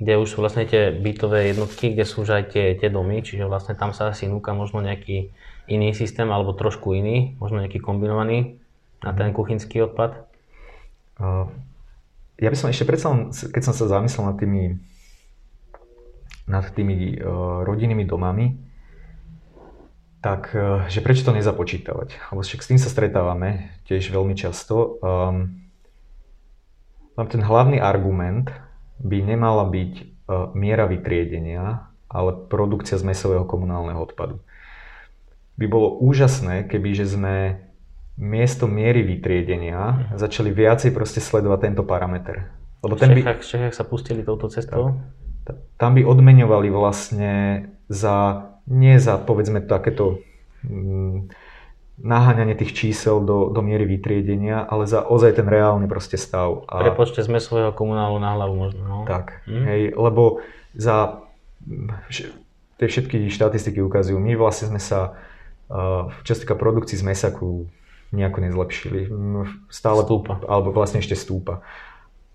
[0.00, 3.44] kde už sú vlastne tie bytové jednotky, kde sú už aj tie, tie domy, čiže
[3.44, 5.28] vlastne tam sa asi núka možno nejaký
[5.68, 8.56] iný systém alebo trošku iný, možno nejaký kombinovaný
[9.04, 10.24] na ten kuchynský odpad?
[12.40, 14.64] Ja by som ešte predsa, keď som sa zamyslel nad tými,
[16.48, 18.63] nad tými uh, rodinnými domami,
[20.24, 22.32] tak uh, že prečo to nezapočítavať?
[22.32, 24.96] Lebo však s tým sa stretávame tiež veľmi často.
[25.04, 25.60] Um,
[27.28, 28.48] ten hlavný argument,
[29.00, 30.04] by nemala byť e,
[30.54, 34.38] miera vytriedenia, ale produkcia zmesového komunálneho odpadu.
[35.58, 37.34] By bolo úžasné, keby že sme
[38.14, 40.18] miesto miery vytriedenia mhm.
[40.18, 42.50] začali viacej proste sledovať tento parameter.
[42.84, 45.00] Lebo ten by, v Čechách sa pustili touto cestou?
[45.44, 47.32] Tak, tam by odmeňovali vlastne
[47.88, 50.24] za, nie za povedzme takéto
[50.64, 51.28] mm,
[52.00, 56.66] naháňanie tých čísel do, do miery vytriedenia, ale za ozaj ten reálny proste stav.
[56.66, 56.82] A...
[56.82, 58.82] Prepočte sme svojho komunálu na hlavu možno.
[58.82, 58.98] No.
[59.06, 59.64] Tak, hm?
[59.68, 60.42] hej, lebo
[60.74, 61.22] za
[62.82, 65.14] tie všetky štatistiky ukazujú, my vlastne sme sa
[66.24, 67.66] čo sa týka produkcií z mesaku
[68.12, 69.00] nejako nezlepšili.
[69.72, 70.38] Stále stúpa.
[70.46, 71.64] Alebo vlastne ešte stúpa.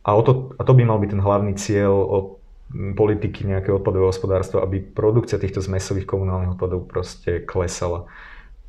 [0.03, 2.25] A, o to, a to by mal byť ten hlavný cieľ od
[2.69, 8.05] politiky nejakého odpadového hospodárstva, aby produkcia týchto zmesových komunálnych odpadov proste klesala.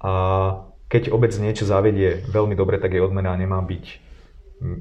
[0.00, 0.12] A
[0.88, 3.84] keď obec niečo zavedie veľmi dobre, tak jej odmena nemá byť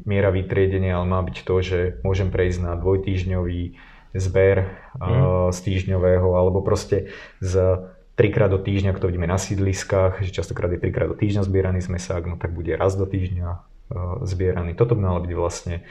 [0.07, 3.61] miera vytriedenia, ale má byť to, že môžem prejsť na dvojtýždňový
[4.15, 4.57] zber
[4.97, 5.53] mm.
[5.53, 7.79] z týždňového, alebo proste z
[8.19, 11.79] trikrát do týždňa, ako to vidíme na sídliskách, že častokrát je trikrát do týždňa zbieraný
[11.79, 13.59] zmesák, no tak bude raz do týždňa uh,
[14.27, 14.75] zbieraný.
[14.75, 15.87] Toto by mala byť vlastne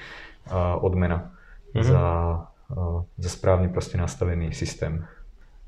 [0.52, 1.32] uh, odmena
[1.72, 1.80] mm.
[1.80, 2.04] za,
[3.18, 5.08] za správne proste nastavený systém.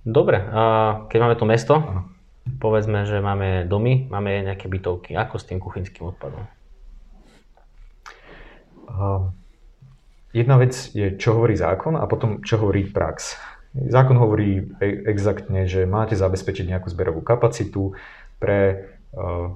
[0.05, 0.63] Dobre, a
[1.09, 2.21] keď máme to mesto, ano
[2.59, 5.15] povedzme, že máme domy, máme nejaké bytovky.
[5.15, 6.43] Ako s tým kuchynským odpadom?
[8.91, 9.31] Uh,
[10.35, 13.39] jedna vec je, čo hovorí zákon a potom, čo hovorí prax.
[13.71, 17.95] Zákon hovorí e- exaktne, že máte zabezpečiť nejakú zberovú kapacitu
[18.43, 19.55] pre uh,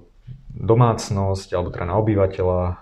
[0.54, 2.76] domácnosť alebo teda na obyvateľa uh,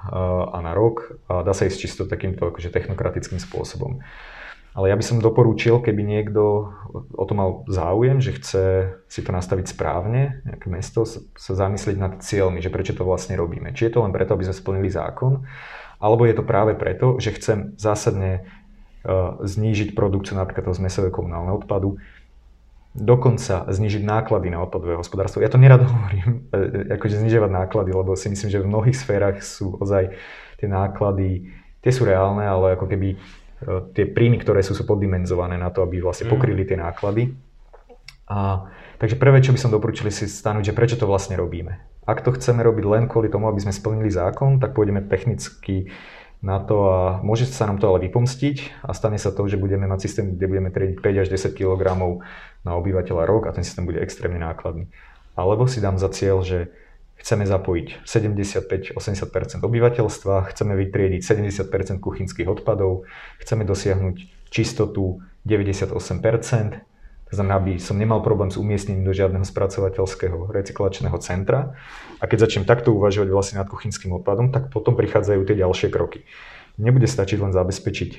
[0.52, 4.04] a na rok a dá sa ísť čisto takýmto akože technokratickým spôsobom.
[4.72, 8.64] Ale ja by som doporúčil, keby niekto o to mal záujem, že chce
[9.04, 13.76] si to nastaviť správne, nejaké mesto, sa zamyslieť nad cieľmi, že prečo to vlastne robíme.
[13.76, 15.44] Či je to len preto, aby sme splnili zákon,
[16.00, 18.48] alebo je to práve preto, že chcem zásadne
[19.04, 22.00] uh, znížiť produkciu napríklad toho zmesového komunálneho odpadu,
[22.96, 25.44] dokonca znižiť náklady na odpadové hospodárstvo.
[25.44, 29.40] Ja to nerad hovorím, e, akože znižovať náklady, lebo si myslím, že v mnohých sférach
[29.40, 30.12] sú ozaj
[30.60, 33.41] tie náklady, tie sú reálne, ale ako keby E,
[33.96, 36.32] tie príjmy, ktoré sú, sú poddimenzované na to, aby vlastne mm.
[36.32, 37.34] pokryli tie náklady.
[38.30, 41.78] A, takže prvé, čo by som doporučil si stanoviť, že prečo to vlastne robíme.
[42.02, 45.90] Ak to chceme robiť len kvôli tomu, aby sme splnili zákon, tak pôjdeme technicky
[46.42, 49.86] na to a môže sa nám to ale vypomstiť a stane sa to, že budeme
[49.86, 51.82] mať systém, kde budeme triediť 5 až 10 kg
[52.66, 54.90] na obyvateľa rok a ten systém bude extrémne nákladný.
[55.38, 56.74] Alebo si dám za cieľ, že
[57.22, 58.98] chceme zapojiť 75-80%
[59.62, 63.06] obyvateľstva, chceme vytriediť 70% kuchynských odpadov,
[63.38, 65.94] chceme dosiahnuť čistotu 98
[67.32, 71.72] to znamená, aby som nemal problém s umiestnením do žiadneho spracovateľského recyklačného centra.
[72.20, 76.28] A keď začnem takto uvažovať vlastne nad kuchynským odpadom, tak potom prichádzajú tie ďalšie kroky.
[76.76, 78.10] Nebude stačiť len zabezpečiť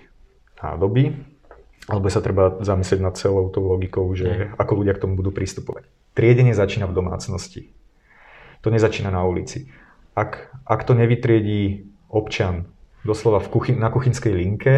[0.65, 1.13] nádoby,
[1.93, 5.85] alebo sa treba zamyslieť nad celou tou logikou, že ako ľudia k tomu budú pristupovať.
[6.17, 7.69] Triedenie začína v domácnosti
[8.63, 9.67] to nezačína na ulici.
[10.15, 12.71] Ak, ak to nevytriedí občan
[13.03, 14.73] doslova v kuchy, na kuchynskej linke,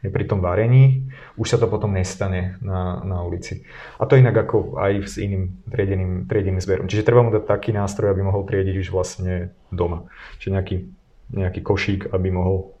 [0.00, 3.66] je pri tom varení, už sa to potom nestane na, na ulici.
[3.98, 6.86] A to inak ako aj s iným triedeným, triedeným zberom.
[6.86, 10.06] Čiže treba mu dať taký nástroj, aby mohol triediť už vlastne doma.
[10.38, 10.76] Čiže nejaký,
[11.34, 12.76] nejaký košík, aby mohol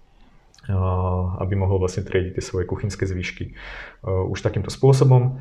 [1.38, 3.54] aby mohol vlastne triediť tie svoje kuchynské zvyšky
[4.02, 5.38] už takýmto spôsobom.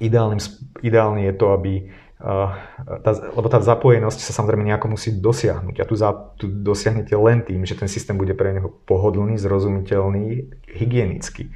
[0.00, 0.40] Ideálnym,
[0.80, 5.94] ideálne je to, aby tá, lebo tá zapojenosť sa samozrejme nejako musí dosiahnuť a tu,
[5.98, 11.50] za, tu dosiahnete len tým, že ten systém bude pre neho pohodlný, zrozumiteľný, hygienický.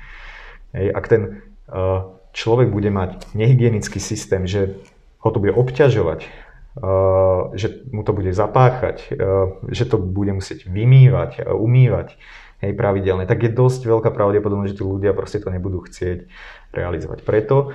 [0.74, 1.22] Hej, ak ten
[1.70, 4.76] uh, človek bude mať nehygienický systém, že
[5.22, 10.66] ho to bude obťažovať, uh, že mu to bude zapáchať, uh, že to bude musieť
[10.66, 12.18] vymývať, umývať
[12.60, 16.26] hej, pravidelne, tak je dosť veľká pravdepodobnosť, že tí ľudia proste to nebudú chcieť
[16.74, 17.22] realizovať.
[17.22, 17.72] Preto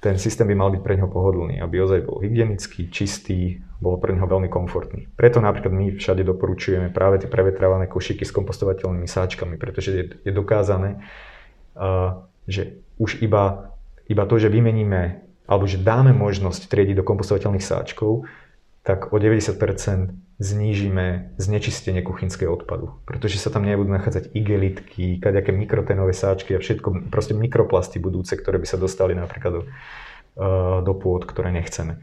[0.00, 4.16] ten systém by mal byť pre neho pohodlný, aby ozaj bol hygienický, čistý, bol pre
[4.16, 5.12] neho veľmi komfortný.
[5.12, 10.32] Preto napríklad my všade doporučujeme práve tie prevetrávané košíky s kompostovateľnými sáčkami, pretože je, je
[10.32, 11.04] dokázané,
[11.76, 13.76] uh, že už iba,
[14.08, 18.22] iba to, že vymeníme alebo že dáme možnosť triediť do kompostovateľných sáčkov,
[18.82, 19.56] tak o 90%
[20.40, 22.96] znížime znečistenie kuchynského odpadu.
[23.04, 28.56] Pretože sa tam nebudú nachádzať igelitky, kaďaké mikrotenové sáčky a všetko, proste mikroplasty budúce, ktoré
[28.56, 32.00] by sa dostali napríklad do, uh, do pôd, ktoré nechceme.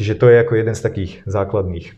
[0.00, 1.92] Čiže to je ako jeden z takých základných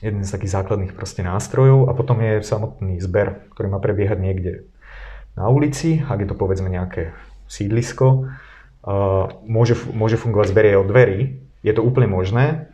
[0.00, 4.64] jeden z takých základných proste nástrojov a potom je samotný zber, ktorý má prebiehať niekde
[5.36, 7.12] na ulici, ak je to povedzme nejaké
[7.52, 11.20] sídlisko, uh, môže, môže fungovať zberie od dverí,
[11.60, 12.72] je to úplne možné,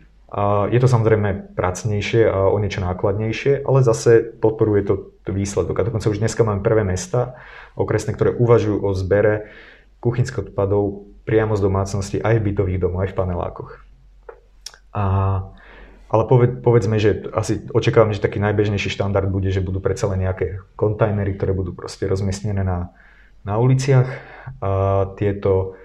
[0.70, 4.94] je to samozrejme pracnejšie a o niečo nákladnejšie, ale zase podporuje to
[5.30, 5.78] výsledok.
[5.78, 7.38] A dokonca už dneska máme prvé mesta
[7.78, 9.54] okresné, ktoré uvažujú o zbere
[10.02, 13.70] kuchynských odpadov priamo z domácnosti aj v bytových domoch, aj v panelákoch.
[14.94, 15.04] A,
[16.10, 20.26] ale poved, povedzme, že asi očakávame, že taký najbežnejší štandard bude, že budú predsa len
[20.26, 22.90] nejaké kontajnery, ktoré budú proste rozmiestnené na,
[23.46, 24.10] na uliciach.
[24.58, 24.70] A
[25.14, 25.78] tieto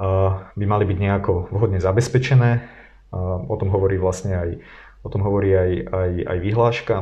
[0.00, 2.79] a by mali byť nejako vhodne zabezpečené,
[3.14, 4.50] O tom hovorí vlastne aj,
[5.02, 6.96] o tom hovorí aj, aj, aj vyhláška.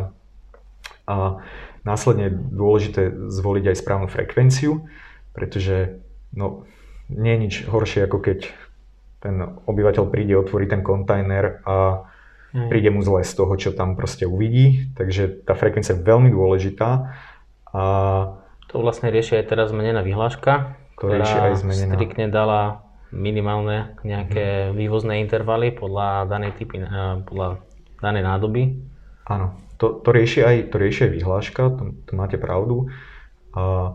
[1.09, 1.41] A
[1.85, 4.89] následne je dôležité zvoliť aj správnu frekvenciu,
[5.33, 6.01] pretože
[6.33, 6.69] no,
[7.09, 8.49] nie je nič horšie, ako keď
[9.19, 12.07] ten obyvateľ príde, otvorí ten kontajner a
[12.55, 12.69] hmm.
[12.71, 14.93] príde mu zle z toho, čo tam proste uvidí.
[14.95, 17.11] Takže tá frekvencia je veľmi dôležitá.
[17.75, 17.83] A
[18.69, 21.97] to vlastne rieši aj teraz zmenená vyhláška, ktorá aj zmenená.
[21.97, 24.77] striktne dala minimálne nejaké mm.
[24.77, 26.89] vývozné intervaly podľa danej typy, eh,
[27.25, 27.63] podľa
[27.99, 28.63] danej nádoby.
[29.29, 32.89] Áno, to, to, rieši aj, to rieši aj vyhláška, to, to máte pravdu.
[33.53, 33.95] A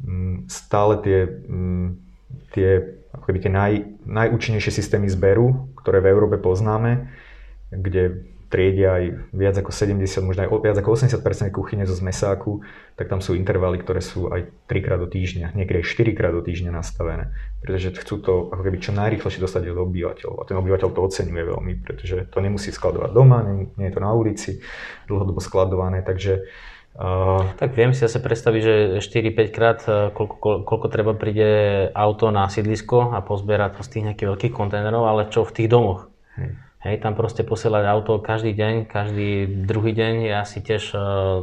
[0.00, 1.88] mm, stále tie, mm,
[2.54, 2.70] tie,
[3.18, 3.72] tie naj,
[4.06, 7.10] najúčinnejšie systémy zberu, ktoré v Európe poznáme,
[7.72, 9.04] kde triedia aj
[9.36, 12.64] viac ako 70, možno aj viac ako 80% kuchyne zo zmesáku,
[12.96, 16.32] tak tam sú intervaly, ktoré sú aj 3 krát do týždňa, niekedy aj 4 krát
[16.32, 17.36] do týždňa nastavené.
[17.60, 20.36] Pretože chcú to ako keby čo najrýchlejšie dostať do obyvateľov.
[20.40, 24.00] A ten obyvateľ to oceňuje veľmi, pretože to nemusí skladovať doma, nie, nie je to
[24.00, 24.50] na ulici,
[25.06, 26.48] dlhodobo skladované, takže
[26.98, 31.46] Uh, tak viem si zase predstaviť, že 4-5 krát, e, koľko, koľko treba príde
[31.94, 35.70] auto na sídlisko a pozbiera to z tých nejakých veľkých kontajnerov, ale čo v tých
[35.70, 36.10] domoch.
[36.34, 36.58] Hej.
[36.78, 41.42] Hej, tam proste posielať auto každý deň, každý druhý deň je asi tiež uh,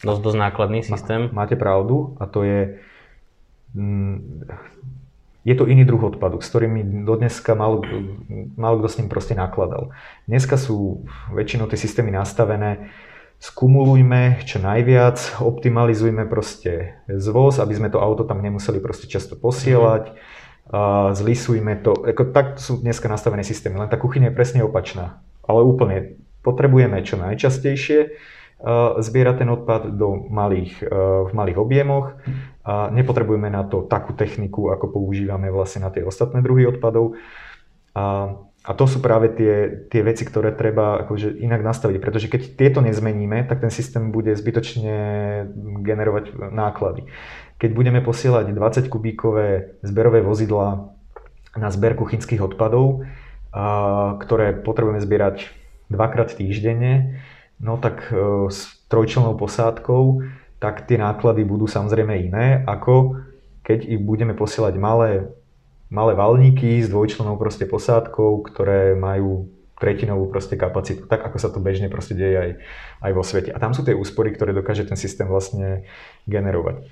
[0.00, 1.28] dosť, dosť nákladný systém.
[1.36, 2.80] Máte pravdu a to je...
[3.76, 4.48] Mm,
[5.44, 7.84] je to iný druh odpadu, s ktorými do dneska malo,
[8.56, 9.92] malo kto s ním proste nakladal.
[10.24, 12.92] Dneska sú väčšinou tie systémy nastavené,
[13.40, 20.16] skumulujme čo najviac, optimalizujme proste zvoz, aby sme to auto tam nemuseli proste často posielať.
[20.16, 21.96] Mm a zlisujme to.
[22.04, 25.24] Ako, tak sú dneska nastavené systémy, len tá kuchyňa je presne opačná.
[25.48, 28.12] Ale úplne potrebujeme čo najčastejšie
[28.98, 30.82] zbierať ten odpad do malých,
[31.24, 32.18] v malých objemoch.
[32.68, 37.16] A nepotrebujeme na to takú techniku, ako používame vlastne na tie ostatné druhy odpadov.
[37.96, 42.42] A, a to sú práve tie, tie veci, ktoré treba akože inak nastaviť, pretože keď
[42.58, 44.96] tieto nezmeníme, tak ten systém bude zbytočne
[45.80, 47.08] generovať náklady
[47.58, 50.94] keď budeme posielať 20 kubíkové zberové vozidla
[51.58, 53.02] na zber kuchynských odpadov,
[54.22, 55.50] ktoré potrebujeme zbierať
[55.90, 57.18] dvakrát týždenne,
[57.58, 60.22] no tak e, s trojčlennou posádkou,
[60.60, 63.18] tak tie náklady budú samozrejme iné, ako
[63.64, 65.32] keď ich budeme posielať malé,
[65.88, 69.48] malé valníky s dvojčlennou proste posádkou, ktoré majú
[69.80, 72.50] tretinovú proste kapacitu, tak ako sa to bežne proste deje aj,
[73.00, 73.50] aj vo svete.
[73.50, 75.88] A tam sú tie úspory, ktoré dokáže ten systém vlastne
[76.28, 76.84] generovať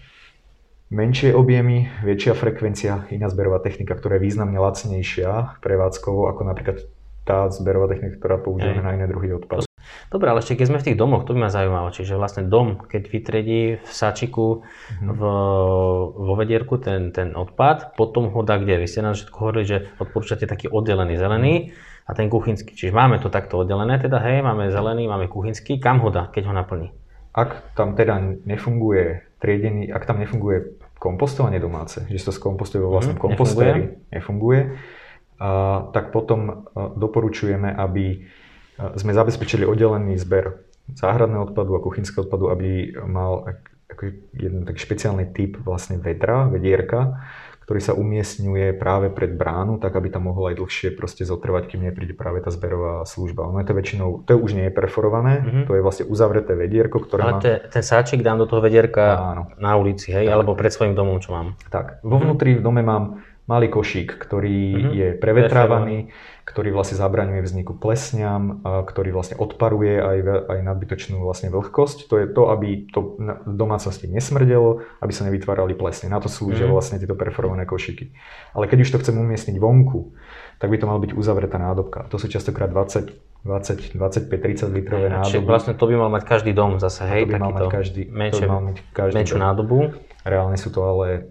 [0.90, 6.76] menšie objemy, väčšia frekvencia, iná zberová technika, ktorá je významne lacnejšia prevádzkovo ako napríklad
[7.26, 9.66] tá zberová technika, ktorá používame na iné druhy odpadu.
[10.06, 11.90] Dobre, ale ešte keď sme v tých domoch, to by ma zaujímalo.
[11.90, 15.10] Čiže vlastne dom, keď vytredí v sačiku, mm-hmm.
[15.10, 15.20] v,
[16.14, 18.78] vo vedierku ten, ten odpad, potom ho dá kde?
[18.78, 21.54] Vy ste na všetko hovorili, že odporúčate taký oddelený zelený
[22.06, 22.78] a ten kuchynský.
[22.78, 25.82] Čiže máme to takto oddelené, teda hej, máme zelený, máme kuchynský.
[25.82, 26.94] Kam ho dá, keď ho naplní?
[27.34, 32.92] Ak tam teda nefunguje triedený, ak tam nefunguje kompostovanie domáce, že sa to skompostuje vo
[32.92, 34.12] vlastnom mm, komposteri, nefunguje.
[34.16, 34.60] nefunguje.
[35.92, 38.24] tak potom doporučujeme, aby
[38.96, 43.44] sme zabezpečili oddelený zber záhradného odpadu a kuchynského odpadu, aby mal
[43.86, 44.02] ako
[44.34, 47.22] jeden taký špeciálny typ vlastne vedra, vedierka,
[47.66, 51.82] ktorý sa umiestňuje práve pred bránu, tak aby tam mohol aj dlhšie proste zotrvať, kým
[51.82, 53.42] nepríde práve tá zberová služba.
[53.50, 55.64] Ono je to väčšinou, to už nie je perforované, mm-hmm.
[55.66, 57.42] to je vlastne uzavreté vedierko, ktoré Ale má...
[57.42, 59.42] te, ten sáčik dám do toho vedierka Áno.
[59.58, 60.34] na ulici, hej, tak.
[60.38, 61.58] alebo pred svojim domom, čo mám.
[61.66, 64.92] Tak, vo vnútri v dome mám malý košík, ktorý mm-hmm.
[64.92, 65.98] je prevetrávaný,
[66.42, 70.18] ktorý vlastne zabraňuje vzniku plesňam, ktorý vlastne odparuje aj,
[70.50, 72.10] aj nadbytočnú vlastne vlhkosť.
[72.10, 76.10] To je to, aby to v domácnosti nesmrdelo, aby sa nevytvárali plesne.
[76.10, 76.74] Na to slúžia mm-hmm.
[76.74, 78.14] vlastne tieto perforované košíky.
[78.54, 80.14] Ale keď už to chcem umiestniť vonku,
[80.58, 82.10] tak by to mal byť uzavretá nádobka.
[82.10, 85.30] To sú častokrát 20 20, 25, 30 litrové nádoby.
[85.30, 87.30] Čiže vlastne to by mal mať každý dom zase, hej?
[87.30, 89.78] to by mal mať každý, menšie, to by mal mať každý menšiu nádobu.
[90.26, 91.30] Reálne sú to ale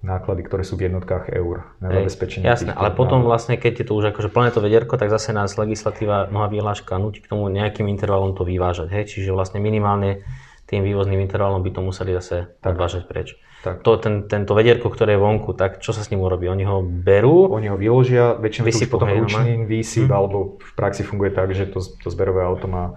[0.00, 2.48] náklady, ktoré sú v jednotkách eur na zabezpečenie.
[2.48, 5.52] Jasné, ale potom vlastne, keď je to už akože plné to vedierko, tak zase nás
[5.60, 8.88] legislatíva, nová vyhláška nutí k tomu nejakým intervalom to vyvážať.
[8.88, 9.12] Hej?
[9.12, 10.24] Čiže vlastne minimálne
[10.64, 12.78] tým vývozným intervalom by to museli zase tak.
[12.78, 13.36] odvážať preč.
[13.60, 13.84] Tak.
[13.84, 16.48] To, ten, tento vedierko, ktoré je vonku, tak čo sa s ním urobí?
[16.48, 17.52] Oni ho berú?
[17.52, 20.16] Oni ho vyložia, väčšinou to potom ručný výsyp, hmm.
[20.16, 22.96] alebo v praxi funguje tak, že to, to zberové auto má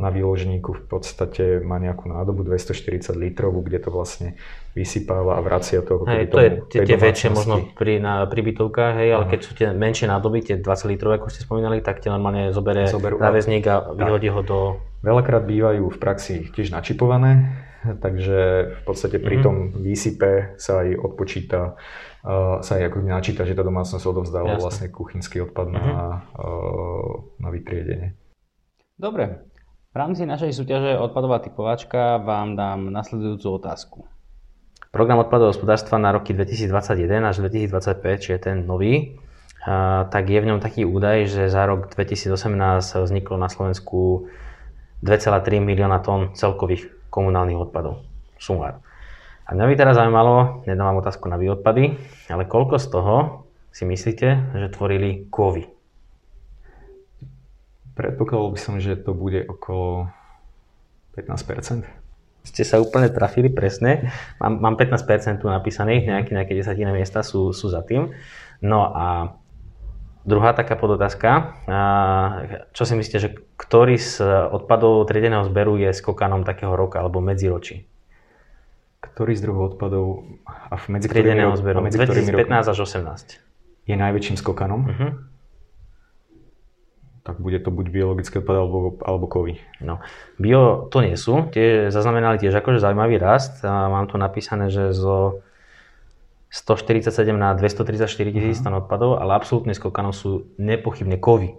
[0.00, 4.40] na výložníku v podstate má nejakú nádobu 240 litrovú, kde to vlastne
[4.72, 6.00] vysypáva a vracia to.
[6.08, 9.52] Hej, to je tie, tie väčšie možno pri, na, pri bytovkách, hej, ale keď sú
[9.52, 13.92] tie menšie nádoby, tie 20 litrové, ako ste spomínali, tak tie normálne zoberie záväzník a
[13.92, 14.58] vyhodí ho do...
[15.04, 17.52] Veľakrát bývajú v praxi tiež načipované,
[17.84, 19.44] takže v podstate pri mm-hmm.
[19.44, 21.76] tom výsype sa aj odpočíta
[22.24, 24.64] uh, sa aj ako načíta, že tá domácnosť odovzdala Jasne.
[24.64, 25.84] vlastne kuchynský odpad mm-hmm.
[25.84, 26.00] na,
[26.36, 28.16] uh, na vytriedenie.
[29.00, 29.49] Dobre,
[29.90, 33.98] v rámci našej súťaže odpadová typovačka vám dám nasledujúcu otázku.
[34.94, 39.18] Program odpadového hospodárstva na roky 2021 až 2025, čiže ten nový,
[40.14, 42.38] tak je v ňom taký údaj, že za rok 2018
[43.02, 44.30] vzniklo na Slovensku
[45.02, 48.06] 2,3 milióna tón celkových komunálnych odpadov.
[48.38, 48.78] Sumár.
[49.42, 51.98] A mňa by teraz zaujímalo, nedám otázku na výodpady,
[52.30, 53.14] ale koľko z toho
[53.74, 55.66] si myslíte, že tvorili kovy?
[58.00, 60.08] Predpokladal by som, že to bude okolo
[61.20, 61.84] 15%.
[62.48, 64.08] Ste sa úplne trafili presne.
[64.40, 68.16] Mám, mám 15% tu napísaných, nejaké, nejaké desatinné miesta sú, sú za tým.
[68.64, 69.36] No a
[70.24, 71.60] druhá taká podotázka.
[72.72, 77.84] Čo si myslíte, že ktorý z odpadov triedeného zberu je skokanom takého roka alebo medziročí?
[79.04, 81.84] Ktorý z druhov odpadov a medzi triedeného zberu?
[81.84, 83.84] Medzi 2015 až 18.
[83.84, 84.80] Je najväčším skokanom?
[84.88, 85.29] Uh-huh
[87.20, 89.60] tak bude to buď biologické odpad alebo, alebo kovy.
[89.84, 90.00] No,
[90.40, 93.60] bio to nie sú, tie zaznamenali tiež akože zaujímavý rast.
[93.60, 95.44] A mám tu napísané, že zo
[96.50, 98.82] 147 na 234 tisíc uh-huh.
[98.82, 101.54] odpadov, ale absolútne skokanom sú nepochybne kovy.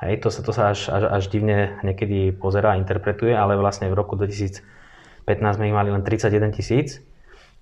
[0.00, 3.88] Hej, to sa, to sa až, až, až divne niekedy pozerá a interpretuje, ale vlastne
[3.88, 4.60] v roku 2015
[5.56, 7.00] sme ich mali len 31 tisíc.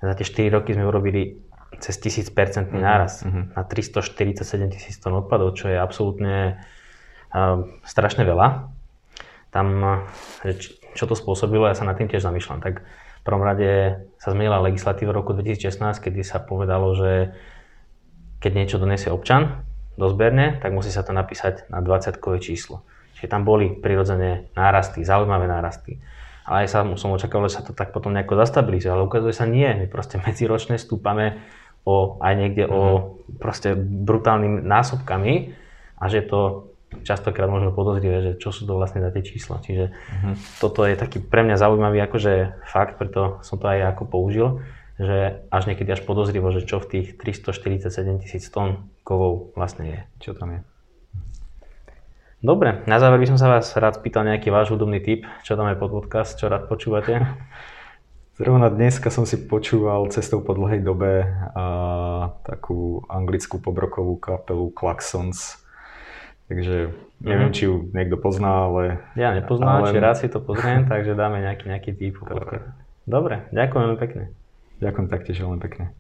[0.02, 1.40] Za tie 4 roky sme urobili
[1.82, 2.78] cez 1000% uh-huh.
[2.78, 3.54] náraz uh-huh.
[3.54, 6.62] na 347 tisíc tón odpadov, čo je absolútne
[7.82, 8.70] strašne veľa.
[9.50, 9.66] Tam,
[10.94, 12.62] čo to spôsobilo, ja sa nad tým tiež zamýšľam.
[12.62, 17.34] Tak v prvom rade sa zmenila legislatíva v roku 2016, kedy sa povedalo, že
[18.38, 19.64] keď niečo donesie občan
[19.96, 22.82] dozberne, tak musí sa to napísať na 20-kové číslo.
[23.16, 26.02] Čiže tam boli prirodzené nárasty, zaujímavé nárasty.
[26.44, 29.48] Ale aj sa, som očakával, že sa to tak potom nejako zastabilizuje, ale ukazuje sa
[29.48, 29.64] nie.
[29.64, 31.40] My proste medziročne stúpame
[31.88, 32.76] o, aj niekde mm-hmm.
[32.76, 33.02] o mhm.
[33.40, 35.56] proste brutálnymi násobkami
[35.96, 39.58] a že to častokrát možno podozrivé, že čo sú to vlastne za tie čísla.
[39.58, 40.34] Čiže uh-huh.
[40.62, 44.62] toto je taký pre mňa zaujímavý akože fakt, preto som to aj ako použil,
[45.00, 50.00] že až niekedy až podozrivo, že čo v tých 347 tisíc tón kovov vlastne je.
[50.22, 50.60] Čo tam je.
[52.44, 55.64] Dobre, na záver by som sa vás rád spýtal nejaký váš hudobný tip, čo tam
[55.72, 57.24] je pod podcast, čo rád počúvate?
[58.38, 65.63] Zrovna dneska som si počúval cestou po dlhej dobe a, takú anglickú pobrokovú kapelu Klaxons
[66.44, 66.92] Takže
[67.24, 67.56] neviem, mm.
[67.56, 69.00] či ju niekto pozná, ale...
[69.16, 69.90] Ja nepoznám, ale...
[69.90, 72.20] či rád si to pozriem, takže dáme nejaký, nejaký typ.
[73.08, 74.24] Dobre, ďakujem veľmi pekne.
[74.80, 75.96] Ďakujem taktiež veľmi pekne.